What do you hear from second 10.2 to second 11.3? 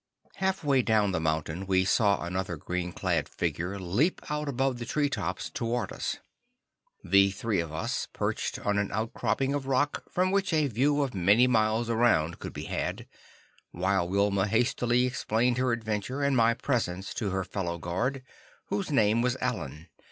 which a view for